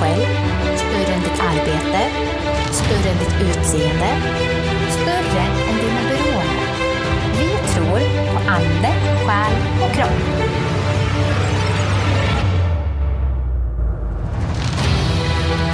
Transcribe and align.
själv, 0.00 0.28
större 0.76 1.14
än 1.14 1.20
ditt 1.20 1.40
arbete, 1.50 2.02
större 2.70 3.10
än 3.10 3.18
ditt 3.18 3.36
utseende, 3.48 4.10
större 4.90 5.42
än 5.68 5.76
dina 5.82 6.02
beroenden. 6.08 6.68
Vi 7.38 7.48
tror 7.72 8.00
på 8.32 8.50
ande, 8.50 8.90
själ 9.26 9.52
och 9.82 9.94
kropp. 9.96 10.48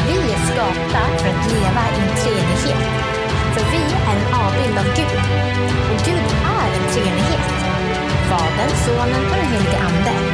Vi 0.06 0.32
är 0.32 0.46
skapta 0.52 1.02
för 1.18 1.28
att 1.28 1.52
leva 1.52 1.82
i 1.96 2.00
en 2.02 2.16
treenighet. 2.16 3.04
För 3.54 3.64
vi 3.70 3.82
är 4.10 4.16
en 4.16 4.34
avbild 4.34 4.78
av 4.78 4.96
Gud. 4.96 5.20
Och 5.92 6.04
Gud 6.04 6.28
är 6.58 6.80
en 6.80 6.92
treenighet. 6.92 7.50
Fadern, 8.28 8.70
Sonen 8.84 9.24
och 9.24 9.36
den 9.36 9.46
helige 9.46 9.78
Ande. 9.78 10.33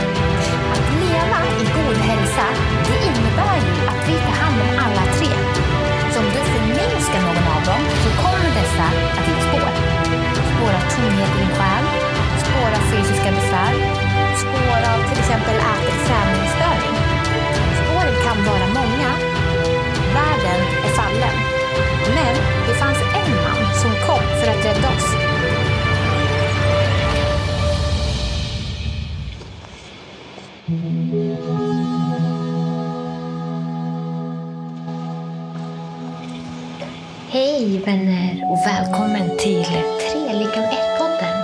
Vänner 37.90 38.44
och 38.50 38.58
välkommen 38.66 39.36
till 39.38 39.64
Trelikan 40.10 40.64
1-podden. 40.64 41.36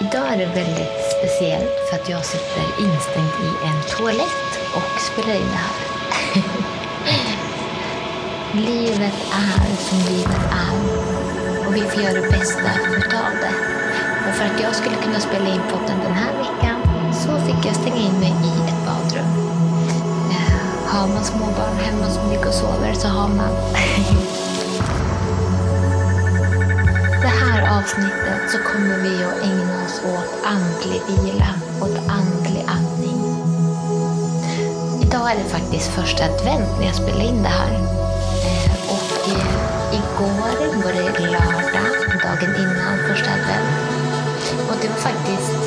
Idag 0.00 0.32
är 0.32 0.36
det 0.38 0.46
väldigt 0.46 0.98
speciellt 1.18 1.76
för 1.88 1.96
att 1.96 2.08
jag 2.08 2.24
sitter 2.24 2.64
instängd 2.84 3.34
i 3.48 3.50
en 3.68 3.80
toalett 3.96 4.50
och 4.76 5.00
spelar 5.00 5.34
in 5.34 5.50
det 5.54 5.62
här. 5.66 5.76
livet 8.70 9.18
är 9.32 9.76
som 9.76 9.98
livet 9.98 10.44
är 10.66 10.76
och 11.66 11.76
vi 11.76 11.80
får 11.80 12.02
göra 12.02 12.20
det 12.20 12.30
bästa 12.30 12.70
utav 12.96 13.32
det. 13.42 13.56
Och 14.28 14.34
för 14.34 14.44
att 14.44 14.60
jag 14.60 14.74
skulle 14.74 14.96
kunna 14.96 15.20
spela 15.20 15.48
in 15.54 15.62
podden 15.72 15.98
den 16.02 16.14
här 16.14 16.32
veckan 16.32 16.78
så 17.12 17.46
fick 17.46 17.66
jag 17.66 17.76
stänga 17.76 17.96
in 17.96 18.20
mig 18.20 18.34
i 18.44 18.68
ett 18.68 18.86
badrum. 18.86 19.30
Eh, 20.30 20.86
har 20.86 21.08
man 21.08 21.24
småbarn 21.24 21.76
hemma 21.80 22.10
som 22.10 22.30
ligger 22.30 22.48
och 22.48 22.54
sover 22.54 22.92
så 22.94 23.08
har 23.08 23.28
man 23.28 23.50
Det 27.28 27.44
här 27.44 27.78
avsnittet 27.78 28.50
så 28.52 28.58
kommer 28.58 28.98
vi 28.98 29.24
att 29.24 29.42
ägna 29.42 29.84
oss 29.84 30.00
åt 30.04 30.46
andlig 30.46 31.02
vila, 31.08 31.50
åt 31.80 31.98
andlig 32.08 32.64
andning. 32.66 33.18
Idag 35.02 35.30
är 35.30 35.36
det 35.36 35.50
faktiskt 35.50 35.88
första 35.88 36.24
advent 36.24 36.78
när 36.78 36.86
jag 36.86 36.94
spelar 36.94 37.24
in 37.24 37.42
det 37.42 37.48
här. 37.48 37.72
Eh, 38.48 38.72
och 38.94 39.28
eh, 39.28 39.98
igår 40.00 40.82
var 40.84 40.92
det 40.92 41.20
lördag, 41.26 41.92
dagen 42.22 42.54
innan 42.62 42.98
första 43.08 43.30
advent. 43.30 43.70
Och 44.68 44.76
det 44.82 44.88
var 44.88 44.96
faktiskt... 44.96 45.58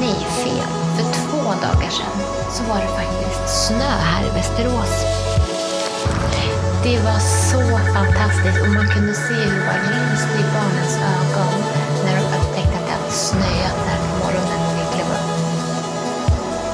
Nej, 0.00 0.26
fel. 0.44 0.68
För 0.96 1.04
två 1.14 1.42
dagar 1.42 1.90
sedan 1.90 2.16
så 2.50 2.62
var 2.62 2.76
det 2.76 2.88
faktiskt 2.88 3.66
snö 3.66 3.92
här 4.00 4.24
i 4.26 4.30
Västerås. 4.30 5.23
Det 6.84 6.98
var 6.98 7.18
så 7.50 7.62
fantastiskt 7.94 8.60
och 8.62 8.68
man 8.68 8.88
kunde 8.88 9.14
se 9.14 9.34
hur 9.34 9.60
det 9.60 9.66
var 9.70 9.80
lyst 9.94 10.30
i 10.40 10.44
barnens 10.54 10.96
ögon 11.16 11.54
när 12.04 12.14
de 12.18 12.24
upptäckte 12.36 12.76
att 12.78 12.86
det 12.86 12.92
hade 12.98 13.10
snöat 13.10 13.78
där 13.86 13.98
på 14.06 14.14
morgonen 14.22 14.58
när 14.64 14.74
vi 14.78 14.84
klev 14.94 15.08
upp. 15.16 15.30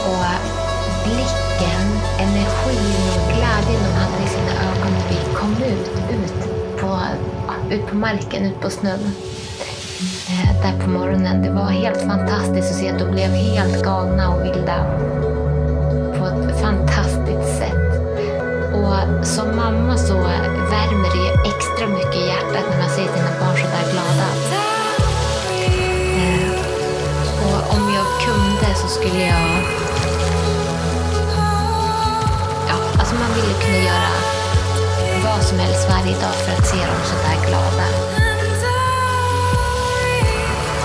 Och 0.09 0.25
eh, 0.33 0.41
blicken, 1.05 1.87
energin 2.27 3.05
och 3.17 3.33
glädjen 3.35 3.83
de 3.87 3.93
hade 4.01 4.25
i 4.25 4.29
sina 4.29 4.53
ögon 4.69 4.93
när 4.99 5.09
vi 5.09 5.35
kom 5.35 5.53
ut, 5.73 5.91
ut, 6.17 6.39
på, 6.81 6.99
ut 7.75 7.87
på 7.87 7.97
marken, 7.97 8.45
ut 8.45 8.61
på 8.61 8.71
snön. 8.71 9.11
Eh, 10.29 10.63
där 10.63 10.85
på 10.85 10.91
morgonen. 10.91 11.43
Det 11.43 11.51
var 11.51 11.71
helt 11.71 12.01
fantastiskt 12.01 12.71
att 12.71 12.79
se 12.79 12.91
att 12.91 12.99
de 12.99 13.11
blev 13.11 13.31
helt 13.31 13.85
galna 13.85 14.35
och 14.35 14.45
vilda 14.45 14.87
på 16.19 16.27
ett 16.27 16.61
fantastiskt 16.61 17.20
som 19.23 19.57
mamma 19.57 19.97
så 19.97 20.15
värmer 20.71 21.11
det 21.15 21.23
ju 21.27 21.53
extra 21.53 21.87
mycket 21.87 22.17
i 22.17 22.27
hjärtat 22.27 22.65
när 22.71 22.79
man 22.79 22.91
ser 22.91 23.09
sina 23.17 23.31
barn 23.41 23.57
så 23.57 23.67
där 23.77 23.93
glada. 23.93 24.29
Eh, 26.19 26.51
och 27.47 27.75
om 27.75 27.95
jag 27.95 28.07
kunde 28.27 28.75
så 28.75 28.89
skulle 28.89 29.23
jag... 29.27 29.51
Ja, 32.69 32.77
alltså 32.99 33.15
man 33.15 33.35
ville 33.35 33.55
kunna 33.65 33.79
göra 33.79 34.13
vad 35.25 35.43
som 35.43 35.59
helst 35.59 35.89
varje 35.89 36.15
dag 36.21 36.35
för 36.35 36.53
att 36.53 36.67
se 36.67 36.77
dem 36.77 37.01
så 37.05 37.15
där 37.15 37.49
glada. 37.49 37.87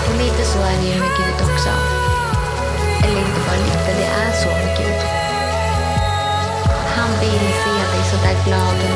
Och 0.08 0.16
lite 0.18 0.44
så 0.44 0.58
är 0.58 0.76
det 0.82 0.88
ju 0.88 1.00
med 1.00 1.10
Gud 1.18 1.50
också. 1.50 1.95
Dig 8.46 8.95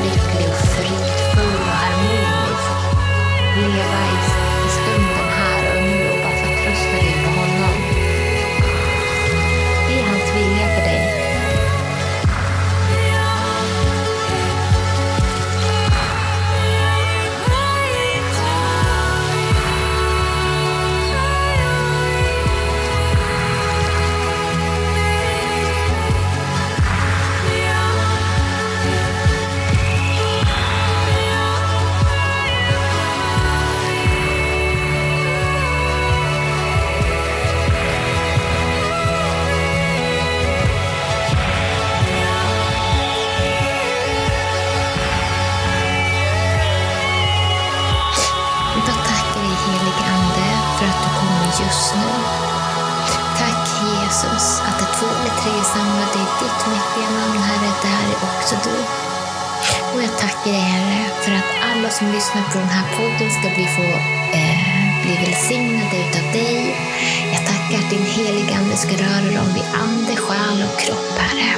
din 67.91 68.07
heliga 68.07 68.57
Ande 68.57 68.77
ska 68.77 68.93
röra 68.93 69.31
dem 69.39 69.55
vid 69.55 69.65
ande, 69.85 70.17
själ 70.17 70.65
och 70.69 70.81
kropp, 70.81 71.19
Herre. 71.19 71.55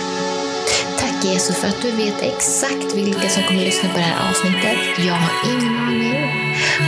Tack 0.98 1.24
Jesus 1.24 1.56
för 1.56 1.68
att 1.68 1.82
du 1.82 1.90
vet 1.90 2.22
exakt 2.22 2.94
vilka 2.94 3.28
som 3.28 3.42
kommer 3.42 3.60
lyssna 3.60 3.88
på 3.88 3.98
det 3.98 4.04
här 4.04 4.30
avsnittet. 4.30 4.78
Jag 4.98 5.14
har 5.14 5.32
ingen 5.52 5.76
aning. 5.78 6.14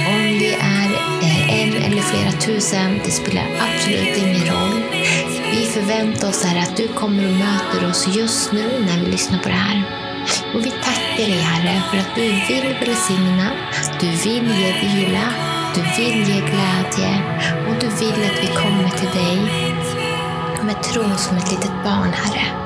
Om 0.09 0.39
det 0.39 0.55
är 0.55 0.89
eh, 1.23 1.61
en 1.63 1.73
eller 1.83 2.03
flera 2.03 2.33
tusen, 2.33 3.01
det 3.05 3.11
spelar 3.11 3.47
absolut 3.67 4.17
ingen 4.17 4.47
roll. 4.55 4.83
Vi 5.51 5.67
förväntar 5.67 6.29
oss 6.29 6.45
här 6.45 6.63
att 6.63 6.77
du 6.77 6.89
kommer 6.89 7.27
och 7.27 7.37
möter 7.47 7.91
oss 7.91 8.09
just 8.17 8.53
nu 8.53 8.85
när 8.87 9.05
vi 9.05 9.11
lyssnar 9.11 9.39
på 9.39 9.49
det 9.49 9.55
här. 9.55 9.83
Och 10.55 10.67
vi 10.67 10.71
tackar 10.71 11.27
dig 11.27 11.41
Herre 11.41 11.83
för 11.91 11.99
att 11.99 12.15
du 12.15 12.23
vill 12.23 12.75
välsigna, 12.81 13.51
du 14.01 14.07
vill 14.07 14.51
ge 14.61 14.73
vila, 14.83 15.54
du 15.75 15.83
vill 15.83 16.19
ge 16.19 16.41
glädje 16.41 17.23
och 17.69 17.75
du 17.81 17.87
vill 17.87 18.25
att 18.25 18.43
vi 18.43 18.47
kommer 18.47 18.89
till 18.89 19.21
dig 19.21 19.37
med 20.63 20.83
tron 20.83 21.19
som 21.19 21.37
ett 21.37 21.51
litet 21.51 21.85
barn, 21.85 22.13
Herre. 22.13 22.65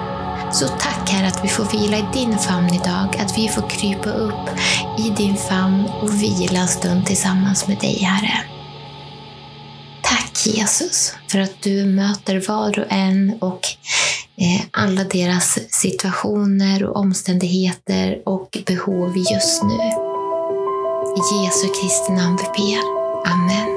Så 0.52 0.69
tack 0.69 1.10
Herre 1.10 1.26
att 1.26 1.44
vi 1.44 1.49
får 1.49 1.64
vila 1.64 1.96
i 1.96 2.05
din 2.12 2.38
famn 2.38 2.75
idag, 2.75 3.16
att 3.19 3.38
vi 3.38 3.49
får 3.49 3.69
krypa 3.70 4.10
upp 4.10 4.50
i 4.99 5.10
din 5.10 5.37
famn 5.37 5.84
och 6.02 6.22
vila 6.22 6.60
en 6.60 6.69
stund 6.69 7.06
tillsammans 7.06 7.69
med 7.69 7.78
dig, 7.78 7.99
Herre. 8.02 8.44
Tack 10.02 10.46
Jesus 10.46 11.14
för 11.28 11.38
att 11.38 11.62
du 11.62 11.84
möter 11.84 12.49
var 12.49 12.78
och 12.78 12.87
en 12.88 13.38
och 13.40 13.61
eh, 14.37 14.61
alla 14.70 15.04
deras 15.04 15.58
situationer 15.70 16.84
och 16.84 16.96
omständigheter 16.96 18.22
och 18.26 18.58
behov 18.66 19.16
just 19.16 19.62
nu. 19.62 19.78
I 21.19 21.44
Jesu 21.44 21.69
Kristi 21.81 22.12
namn 22.12 22.38
vi 22.43 22.44
ber. 22.44 22.97
Amen. 23.24 23.68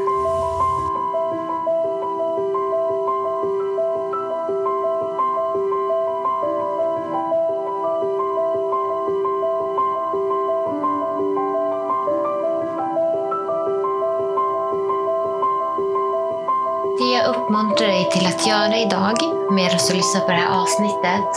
Det 16.98 17.12
jag 17.14 17.28
uppmuntrar 17.28 17.88
dig 17.88 18.10
till 18.12 18.28
att 18.28 18.48
göra 18.48 18.78
idag, 18.78 19.16
med 19.52 19.72
att 19.76 19.94
lyssna 19.94 20.20
på 20.20 20.28
det 20.28 20.38
här 20.38 20.62
avsnittet, 20.62 21.32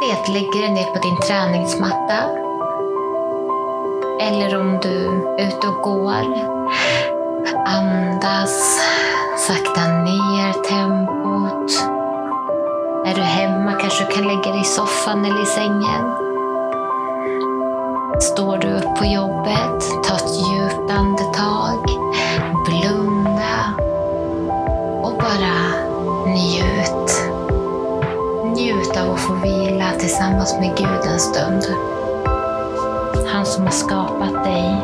det 0.00 0.10
är 0.10 0.20
att 0.20 0.28
lägga 0.28 0.60
dig 0.60 0.70
ner 0.70 0.84
på 0.84 0.98
din 0.98 1.16
träningsmatta. 1.16 2.18
Eller 4.20 4.60
om 4.60 4.78
du 4.82 5.06
är 5.38 5.48
ute 5.48 5.68
och 5.68 5.82
går, 5.82 6.53
andas, 7.64 8.80
sakta 9.46 9.86
ner 9.86 10.52
tempot. 10.52 11.70
Är 13.06 13.14
du 13.14 13.20
hemma 13.20 13.72
kanske 13.72 14.04
du 14.04 14.10
kan 14.10 14.24
lägga 14.24 14.52
dig 14.52 14.60
i 14.60 14.64
soffan 14.64 15.24
eller 15.24 15.42
i 15.42 15.46
sängen. 15.46 16.14
Står 18.20 18.58
du 18.58 18.68
upp 18.68 18.96
på 18.98 19.04
jobbet, 19.04 20.04
ta 20.04 20.14
ett 20.14 20.34
djupt 20.36 20.90
andetag, 20.90 21.84
blunda 22.66 23.74
och 25.02 25.12
bara 25.18 25.56
njut. 26.26 27.10
Njut 28.44 28.96
av 28.96 29.14
att 29.14 29.20
få 29.20 29.32
vila 29.32 29.90
tillsammans 29.98 30.54
med 30.60 30.76
Gud 30.76 31.12
en 31.12 31.20
stund. 31.20 31.64
Han 33.32 33.46
som 33.46 33.64
har 33.64 33.70
skapat 33.70 34.44
dig, 34.44 34.76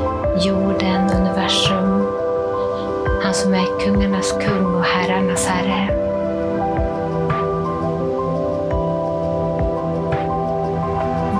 jorden, 0.46 1.10
universum. 1.10 2.19
Han 3.22 3.34
som 3.34 3.54
är 3.54 3.80
kungarnas 3.80 4.32
kung 4.32 4.74
och 4.74 4.84
herrarnas 4.84 5.46
herre. 5.46 5.96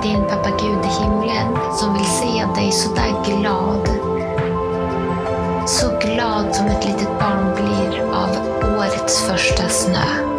Din 0.03 0.23
pappa 0.29 0.49
Gud 0.49 0.85
i 0.85 1.03
himlen 1.03 1.57
som 1.73 1.93
vill 1.93 2.05
se 2.05 2.45
dig 2.55 2.71
så 2.71 2.93
där 2.93 3.25
glad. 3.25 3.89
Så 5.67 5.87
glad 5.87 6.55
som 6.55 6.65
ett 6.65 6.85
litet 6.85 7.19
barn 7.19 7.55
blir 7.55 8.01
av 8.01 8.29
årets 8.77 9.21
första 9.21 9.69
snö. 9.69 10.31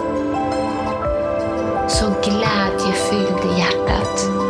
Så 1.88 2.06
glädjefylld 2.06 3.54
i 3.54 3.58
hjärtat. 3.58 4.41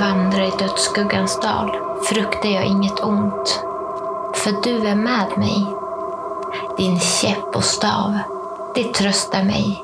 Vandra 0.00 0.46
i 0.46 0.50
dödsskuggans 0.58 1.40
dal 1.40 1.70
fruktar 2.08 2.48
jag 2.48 2.64
inget 2.64 3.00
ont. 3.00 3.60
För 4.34 4.52
du 4.62 4.88
är 4.88 4.94
med 4.94 5.38
mig. 5.38 5.66
Din 6.78 7.00
käpp 7.00 7.56
och 7.56 7.64
stav, 7.64 8.18
det 8.74 8.94
tröstar 8.94 9.42
mig. 9.42 9.82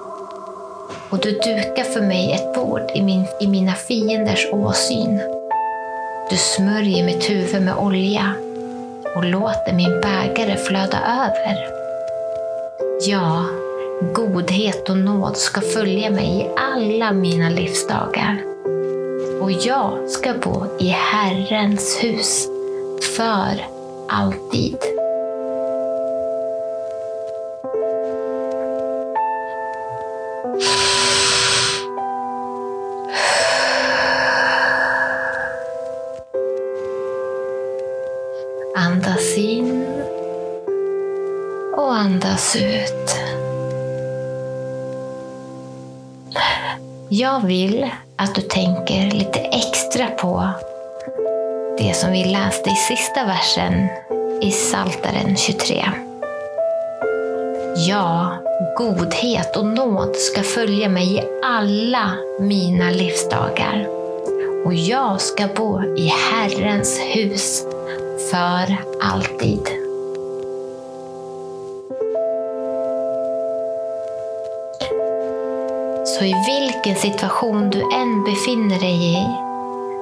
Och 1.11 1.19
du 1.19 1.31
dukar 1.31 1.85
för 1.85 2.01
mig 2.01 2.33
ett 2.33 2.55
bord 2.55 2.91
i, 2.95 3.03
min, 3.03 3.27
i 3.41 3.47
mina 3.47 3.73
fienders 3.73 4.49
åsyn. 4.53 5.21
Du 6.31 6.37
smörjer 6.37 7.05
mitt 7.05 7.31
huvud 7.31 7.63
med 7.63 7.77
olja 7.77 8.35
och 9.17 9.25
låter 9.25 9.73
min 9.73 10.01
bägare 10.01 10.57
flöda 10.57 10.99
över. 10.99 11.57
Ja, 13.09 13.45
godhet 14.15 14.89
och 14.89 14.99
nåd 14.99 15.37
ska 15.37 15.61
följa 15.61 16.11
mig 16.11 16.41
i 16.41 16.51
alla 16.59 17.13
mina 17.13 17.49
livsdagar 17.49 18.52
och 19.43 19.53
jag 19.53 20.11
ska 20.11 20.35
bo 20.35 20.67
i 20.81 20.89
Herrens 20.89 21.99
hus 22.05 22.49
för 23.17 23.67
alltid. 24.09 24.79
Andas 38.77 39.39
in 39.39 39.85
och 41.77 41.95
andas 41.95 42.57
ut. 42.57 43.17
Jag 47.09 47.41
vill 47.41 47.91
att 48.23 48.35
du 48.35 48.41
tänker 48.41 49.11
lite 49.11 49.39
extra 49.39 50.07
på 50.07 50.49
det 51.79 51.97
som 51.97 52.13
vi 52.13 52.25
läste 52.25 52.71
i 52.71 52.75
sista 52.75 53.25
versen 53.25 53.89
i 54.43 54.51
Saltaren 54.51 55.37
23. 55.37 55.85
Ja, 57.89 58.37
godhet 58.79 59.57
och 59.57 59.67
nåd 59.67 60.17
ska 60.17 60.43
följa 60.43 60.89
mig 60.89 61.15
i 61.15 61.23
alla 61.45 62.11
mina 62.41 62.91
livsdagar 62.91 63.87
och 64.65 64.75
jag 64.75 65.21
ska 65.21 65.47
bo 65.57 65.83
i 65.97 66.07
Herrens 66.07 66.99
hus 66.99 67.65
för 68.31 68.77
alltid. 69.03 69.82
Så 76.23 76.27
i 76.27 76.35
vilken 76.47 76.97
situation 76.97 77.71
du 77.71 77.81
än 77.81 78.25
befinner 78.25 78.81
dig 78.81 79.13
i 79.13 79.27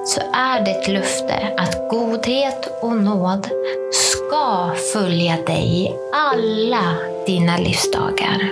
så 0.05 0.21
är 0.33 0.65
det 0.65 0.71
ett 0.71 0.87
löfte 0.87 1.53
att 1.57 1.89
godhet 1.89 2.79
och 2.81 2.95
nåd 2.95 3.49
ska 3.91 4.71
följa 4.93 5.37
dig 5.37 5.83
i 5.83 5.91
alla 6.13 6.95
dina 7.25 7.57
livsdagar. 7.57 8.51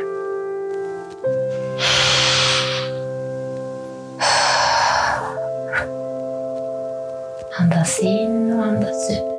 Andas 7.60 8.00
in 8.00 8.54
och 8.54 8.66
andas 8.66 9.12
ut. 9.12 9.39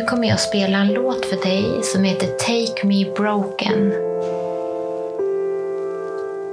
Nu 0.00 0.06
kommer 0.06 0.28
jag 0.28 0.40
spela 0.40 0.78
en 0.78 0.92
låt 0.92 1.26
för 1.26 1.36
dig 1.36 1.82
som 1.82 2.04
heter 2.04 2.26
Take 2.26 2.86
Me 2.86 3.04
Broken. 3.16 3.92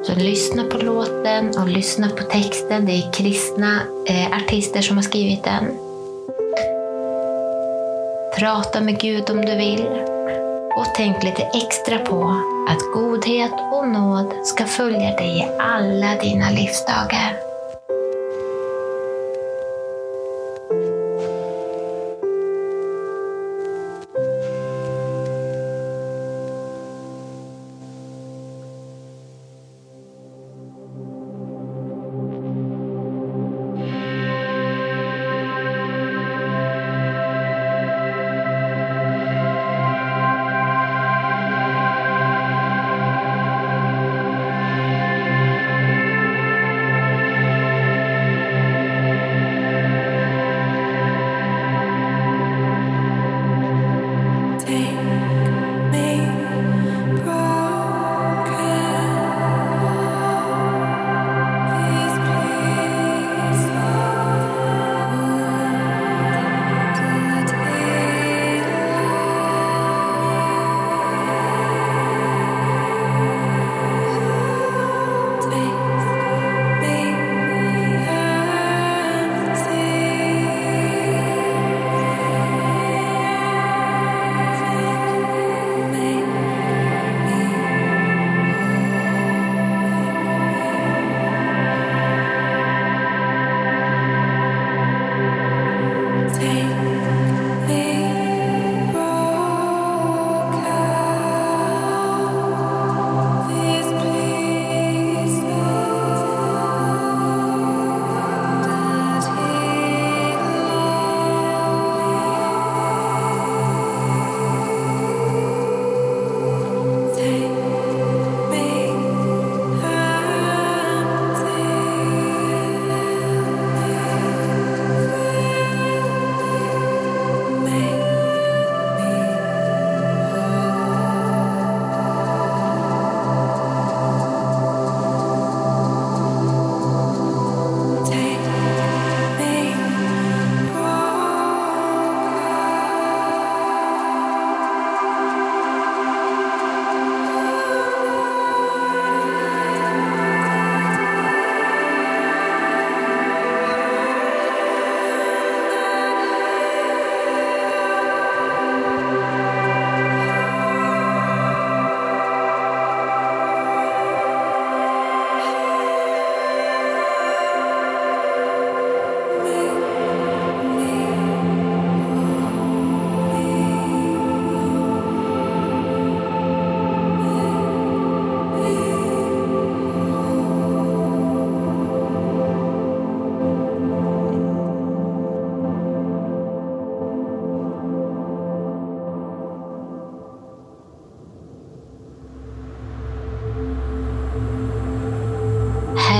Så 0.03 0.15
lyssna 0.15 0.63
på 0.63 0.77
låten 0.77 1.57
och 1.57 1.67
lyssna 1.67 2.09
på 2.09 2.23
texten. 2.23 2.85
Det 2.85 2.91
är 2.91 3.11
kristna 3.11 3.81
eh, 4.07 4.37
artister 4.37 4.81
som 4.81 4.97
har 4.97 5.03
skrivit 5.03 5.43
den. 5.43 5.63
Prata 8.37 8.81
med 8.81 8.99
Gud 8.99 9.29
om 9.29 9.45
du 9.45 9.55
vill. 9.55 9.87
Och 10.77 10.85
tänk 10.95 11.23
lite 11.23 11.43
extra 11.43 11.97
på 11.99 12.41
att 12.69 12.93
godhet 12.93 13.53
och 13.73 13.87
nåd 13.87 14.33
ska 14.43 14.65
följa 14.65 15.15
dig 15.15 15.37
i 15.37 15.45
alla 15.59 16.15
dina 16.21 16.49
livsdagar. 16.49 17.46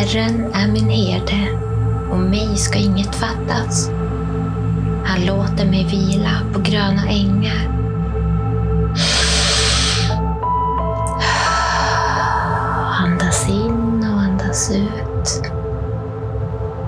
Herren 0.08 0.54
är 0.54 0.68
min 0.68 0.90
herde 0.90 1.60
och 2.12 2.18
mig 2.18 2.58
ska 2.58 2.80
inget 2.80 3.16
fattas. 3.16 3.90
Han 5.06 5.26
låter 5.26 5.66
mig 5.66 5.86
vila 5.86 6.32
på 6.54 6.60
gröna 6.60 7.08
ängar. 7.10 7.68
Andas 13.04 13.50
in 13.50 14.10
och 14.14 14.22
andas 14.22 14.72
ut. 14.72 15.42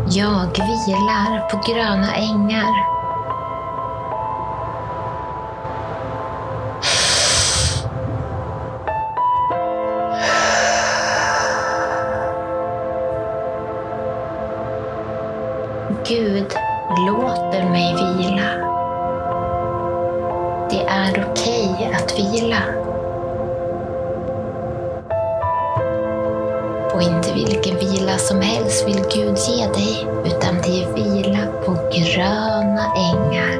Jag 0.09 0.47
vilar 0.47 1.49
på 1.49 1.71
gröna 1.71 2.15
ängar. 2.15 2.98
Gröna 32.19 32.93
ängar. 32.95 33.59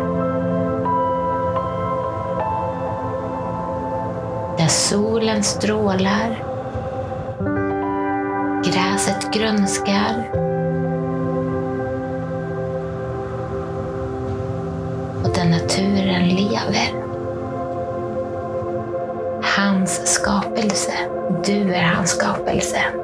Där 4.58 4.68
solen 4.68 5.44
strålar, 5.44 6.44
gräset 8.64 9.34
grönskar 9.34 10.30
Och 15.24 15.36
där 15.36 15.46
naturen 15.46 16.28
lever. 16.28 16.94
Hans 19.58 20.14
skapelse. 20.14 20.94
Du 21.46 21.74
är 21.74 21.84
hans 21.84 22.10
skapelse. 22.10 22.99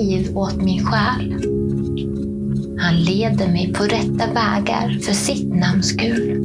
Liv 0.00 0.38
åt 0.38 0.56
min 0.56 0.86
själ. 0.86 1.34
Han 2.78 2.96
leder 2.96 3.48
mig 3.48 3.72
på 3.72 3.84
rätta 3.84 4.32
vägar 4.32 4.98
för 5.02 5.12
sitt 5.12 5.54
namns 5.54 5.88
skull. 5.88 6.42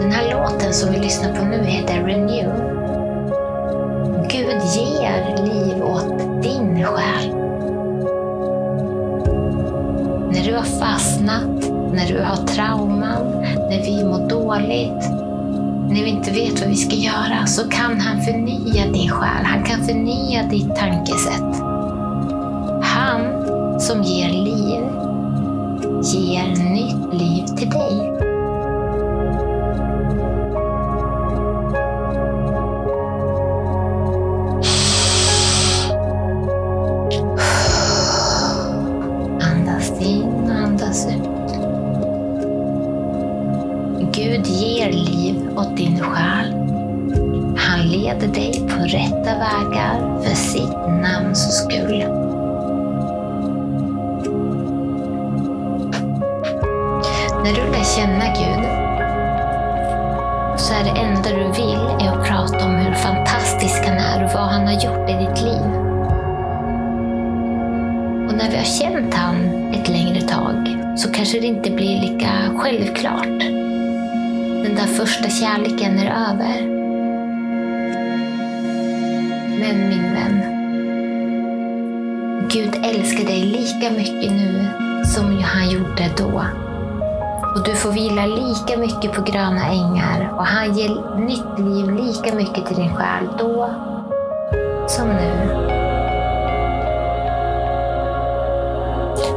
Den 0.00 0.12
här 0.12 0.32
låten 0.32 0.72
som 0.72 0.92
vi 0.92 0.98
lyssnar 0.98 1.36
på 1.36 1.44
nu 1.44 1.64
heter 1.64 2.04
Renew. 2.04 2.52
Gud 4.30 4.62
ger 4.76 5.44
liv 5.44 5.82
åt 5.82 6.42
din 6.42 6.84
själ. 6.84 7.28
När 10.32 10.44
du 10.44 10.54
har 10.54 10.80
fastnat, 10.80 11.70
när 11.92 12.06
du 12.08 12.18
har 12.18 12.46
trauman, 12.46 13.26
när 13.70 13.82
vi 13.82 14.04
mår 14.04 14.28
dåligt, 14.28 15.23
när 15.88 16.04
vi 16.04 16.10
inte 16.10 16.30
vet 16.30 16.60
vad 16.60 16.68
vi 16.68 16.76
ska 16.76 16.96
göra, 16.96 17.46
så 17.46 17.68
kan 17.68 18.00
han 18.00 18.22
förnya 18.22 18.86
din 18.92 19.10
själ. 19.10 19.44
Han 19.44 19.64
kan 19.64 19.84
förnya 19.84 20.42
ditt 20.42 20.76
tankesätt. 20.76 21.60
Han 22.82 23.20
som 23.80 24.02
ger 24.02 24.28
liv, 24.28 24.80
ger 26.02 26.48
nytt 26.48 27.20
liv 27.20 27.46
till 27.46 27.70
dig. 27.70 28.13
Så 60.56 60.74
är 60.74 60.84
det 60.84 61.00
enda 61.00 61.30
du 61.30 61.52
vill 61.52 62.06
är 62.06 62.12
att 62.12 62.26
prata 62.26 62.64
om 62.64 62.74
hur 62.76 62.94
fantastisk 62.94 63.84
han 63.86 63.96
är 63.96 64.24
och 64.24 64.30
vad 64.34 64.42
han 64.42 64.66
har 64.66 64.72
gjort 64.72 65.10
i 65.10 65.12
ditt 65.12 65.42
liv. 65.42 65.62
Och 68.28 68.34
när 68.34 68.50
vi 68.50 68.56
har 68.56 68.64
känt 68.64 69.14
han 69.14 69.36
ett 69.74 69.88
längre 69.88 70.20
tag 70.20 70.78
så 70.96 71.12
kanske 71.12 71.40
det 71.40 71.46
inte 71.46 71.70
blir 71.70 72.00
lika 72.00 72.30
självklart. 72.56 73.40
Den 74.64 74.74
där 74.74 74.86
första 74.86 75.28
kärleken 75.30 75.98
är 75.98 76.30
över. 76.30 76.62
Men 79.60 79.88
min 79.88 80.12
vän, 80.12 80.42
Gud 82.48 82.74
älskar 82.84 83.24
dig 83.24 83.42
lika 83.44 83.90
mycket 83.90 84.32
nu 84.32 84.66
som 85.04 85.42
han 85.42 85.70
gjorde 85.70 86.10
då. 86.16 86.63
Och 87.54 87.62
du 87.62 87.74
får 87.74 87.90
vila 87.92 88.26
lika 88.26 88.76
mycket 88.76 89.12
på 89.12 89.22
gröna 89.22 89.66
ängar 89.66 90.32
och 90.36 90.46
han 90.46 90.72
ger 90.74 91.16
nytt 91.16 91.58
liv 91.58 91.90
lika 91.90 92.34
mycket 92.34 92.66
till 92.66 92.76
din 92.76 92.94
själ 92.94 93.28
då 93.38 93.70
som 94.86 95.08
nu. 95.08 95.48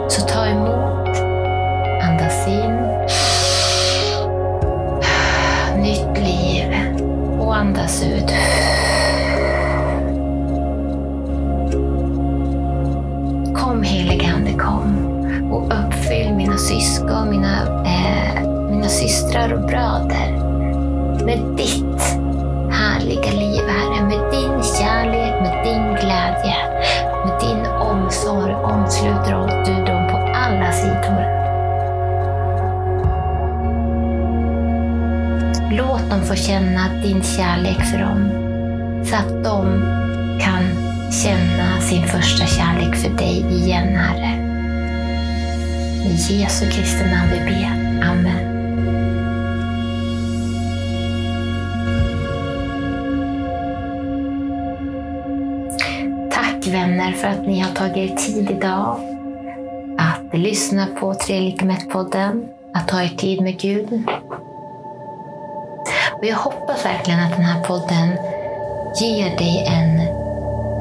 Så 0.10 0.22
ta 0.22 0.46
emot, 0.46 1.08
andas 2.04 2.48
in, 2.48 2.76
nytt 5.82 6.18
liv 6.18 6.98
och 7.40 7.56
andas 7.56 8.04
ut. 8.04 8.37
Låt 35.72 36.10
dem 36.10 36.22
få 36.22 36.36
känna 36.36 37.02
din 37.04 37.24
kärlek 37.24 37.86
för 37.86 37.98
dem, 37.98 38.30
så 39.06 39.16
att 39.16 39.44
de 39.44 39.82
kan 40.40 40.64
känna 41.12 41.82
sin 41.82 42.04
första 42.04 42.46
kärlek 42.46 42.96
för 42.96 43.10
dig 43.10 43.46
igen, 43.50 43.96
Herre. 43.96 44.48
I 46.06 46.42
Jesu 46.42 46.66
Kristi 46.72 47.04
namn 47.06 47.32
vi 47.32 47.40
ber. 47.40 48.08
Amen. 48.10 48.58
Tack 56.32 56.68
vänner 56.68 57.12
för 57.12 57.28
att 57.28 57.48
ni 57.48 57.60
har 57.60 57.72
tagit 57.72 58.12
er 58.12 58.16
tid 58.16 58.52
idag 58.52 59.00
att 59.98 60.40
lyssna 60.40 60.88
på 61.00 61.14
Tre 61.14 61.40
lika 61.40 61.76
podden 61.90 62.46
att 62.74 62.88
ta 62.88 63.02
er 63.02 63.14
tid 63.18 63.42
med 63.42 63.60
Gud. 63.60 64.04
Och 66.18 66.26
jag 66.26 66.36
hoppas 66.36 66.86
verkligen 66.86 67.20
att 67.20 67.32
den 67.32 67.46
här 67.46 67.64
podden 67.64 68.18
ger 69.02 69.38
dig 69.38 69.66
en 69.68 70.02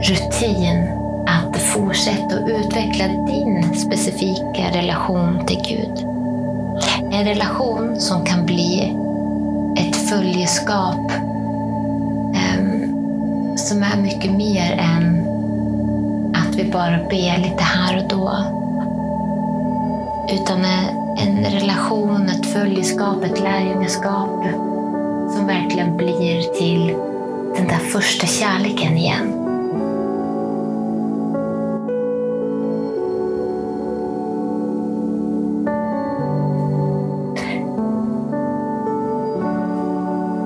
rutin 0.02 0.88
att 1.26 1.56
fortsätta 1.56 2.40
och 2.40 2.48
utveckla 2.48 3.08
din 3.08 3.74
specifika 3.74 4.70
relation 4.72 5.46
till 5.46 5.62
Gud. 5.68 6.06
En 7.12 7.24
relation 7.24 8.00
som 8.00 8.24
kan 8.24 8.46
bli 8.46 8.96
ett 9.78 9.96
följeskap 9.96 11.12
um, 12.58 13.58
som 13.58 13.82
är 13.82 13.96
mycket 13.96 14.32
mer 14.32 14.72
än 14.72 15.26
att 16.34 16.54
vi 16.54 16.64
bara 16.64 16.98
ber 16.98 17.38
lite 17.38 17.62
här 17.62 17.96
och 17.96 18.08
då. 18.08 18.36
Utan 20.32 20.64
en 21.18 21.44
relation, 21.44 22.28
ett 22.28 22.46
följeskap, 22.46 23.24
ett 23.24 23.40
lärjungaskap 23.40 24.65
som 25.46 25.54
verkligen 25.54 25.96
blir 25.96 26.42
till 26.42 26.86
den 27.56 27.68
där 27.68 27.78
första 27.78 28.26
kärleken 28.26 28.96
igen. 28.96 29.32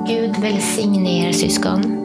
Gud 0.09 0.37
välsigne 0.37 1.29
er 1.29 1.33
syskon. 1.33 1.97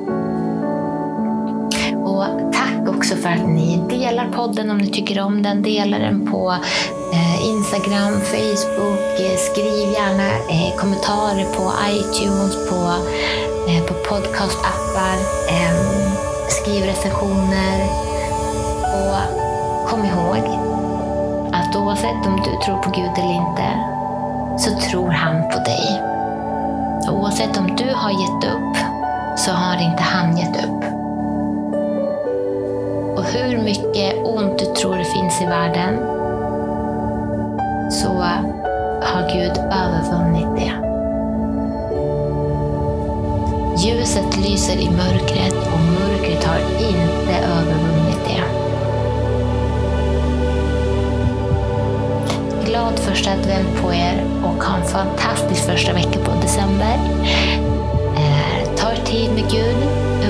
Och 2.06 2.54
tack 2.54 2.96
också 2.96 3.16
för 3.16 3.30
att 3.30 3.50
ni 3.50 3.82
delar 3.90 4.32
podden 4.32 4.72
om 4.72 4.78
ni 4.78 4.88
tycker 4.88 5.22
om 5.22 5.44
den. 5.44 5.62
Dela 5.62 6.00
den 6.00 6.32
på 6.32 6.52
eh, 7.14 7.25
Instagram, 7.46 8.22
Facebook. 8.22 9.20
Eh, 9.20 9.38
skriv 9.38 9.92
gärna 9.92 10.28
eh, 10.30 10.76
kommentarer 10.78 11.46
på 11.58 11.74
iTunes, 11.90 12.70
på, 12.70 12.80
eh, 13.70 13.84
på 13.88 13.94
podcastappar. 13.94 15.18
Ehm, 15.50 16.12
skriv 16.50 16.86
recensioner. 16.86 17.78
Och 18.96 19.90
kom 19.90 20.06
ihåg 20.06 20.44
att 21.54 21.76
oavsett 21.76 22.26
om 22.26 22.42
du 22.46 22.66
tror 22.66 22.78
på 22.78 22.90
Gud 22.90 23.12
eller 23.18 23.34
inte 23.34 23.68
så 24.58 24.90
tror 24.90 25.10
han 25.10 25.50
på 25.50 25.60
dig. 25.60 26.02
Oavsett 27.10 27.58
om 27.58 27.76
du 27.76 27.94
har 27.94 28.12
gett 28.12 28.54
upp 28.54 28.78
så 29.38 29.52
har 29.52 29.82
inte 29.82 30.04
han 30.04 30.38
gett 30.38 30.66
upp. 30.66 30.84
Och 33.18 33.24
hur 33.24 33.58
mycket 33.58 34.26
ont 34.26 34.60
du 34.60 34.66
tror 34.66 34.98
det 34.98 35.06
finns 35.06 35.42
i 35.42 35.46
världen 35.46 36.15
så 37.90 38.08
har 39.02 39.30
Gud 39.34 39.58
övervunnit 39.58 40.48
det. 40.56 40.72
Ljuset 43.78 44.38
lyser 44.38 44.78
i 44.78 44.90
mörkret 44.90 45.54
och 45.54 45.80
mörkret 45.80 46.44
har 46.44 46.60
inte 46.80 47.36
övervunnit 47.38 48.20
det. 48.26 48.44
Glad 52.70 53.00
första 53.00 53.32
advent 53.32 53.82
på 53.82 53.94
er 53.94 54.24
och 54.44 54.64
ha 54.64 54.78
en 54.78 54.88
fantastisk 54.88 55.66
första 55.66 55.94
vecka 55.94 56.20
på 56.20 56.32
december. 56.42 57.00
Eh, 58.16 58.76
ta 58.76 58.92
er 58.92 59.06
tid 59.06 59.32
med 59.34 59.52
Gud, 59.52 59.78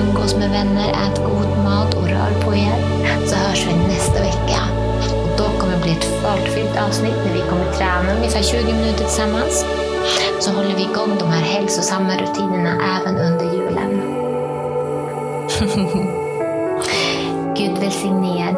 umgås 0.00 0.36
med 0.36 0.50
vänner, 0.50 0.88
ät 0.88 1.18
god 1.18 1.64
mat 1.64 1.94
och 1.94 2.08
rör 2.08 2.42
på 2.44 2.54
er. 2.54 3.06
Så 3.26 3.36
hörs 3.36 3.66
vi 3.66 3.88
nästa 3.88 4.20
vecka 4.20 4.75
bli 5.86 5.94
ett 5.94 6.22
fartfyllt 6.22 6.76
avsnitt 6.76 7.16
när 7.26 7.34
vi 7.34 7.40
kommer 7.40 7.72
träna 7.72 8.16
ungefär 8.16 8.42
20 8.42 8.72
minuter 8.72 9.04
tillsammans. 9.04 9.64
Så 10.40 10.50
håller 10.50 10.76
vi 10.76 10.82
igång 10.82 11.18
de 11.18 11.28
här 11.28 11.42
hälsosamma 11.42 12.16
rutinerna 12.16 13.00
även 13.00 13.16
under 13.16 13.44
julen. 13.54 13.90
Gud 17.56 17.78
välsigne 17.78 18.48
er. 18.48 18.52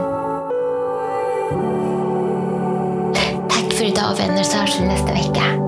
Tack 3.49 3.73
för 3.73 3.85
idag 3.85 4.17
vänner, 4.19 4.43
så 4.43 4.59
hörs 4.59 4.81
vi 4.81 4.87
nästa 4.87 5.13
vecka. 5.13 5.68